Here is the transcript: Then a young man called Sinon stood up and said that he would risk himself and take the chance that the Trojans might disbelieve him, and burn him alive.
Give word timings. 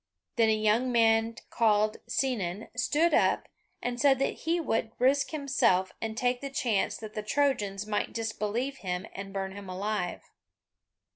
Then 0.35 0.49
a 0.49 0.55
young 0.55 0.91
man 0.91 1.35
called 1.51 1.97
Sinon 2.07 2.69
stood 2.75 3.13
up 3.13 3.47
and 3.83 4.01
said 4.01 4.17
that 4.17 4.33
he 4.33 4.59
would 4.59 4.93
risk 4.97 5.29
himself 5.29 5.93
and 6.01 6.17
take 6.17 6.41
the 6.41 6.49
chance 6.49 6.97
that 6.97 7.13
the 7.13 7.21
Trojans 7.21 7.85
might 7.85 8.11
disbelieve 8.11 8.77
him, 8.77 9.05
and 9.13 9.31
burn 9.31 9.51
him 9.51 9.69
alive. 9.69 10.23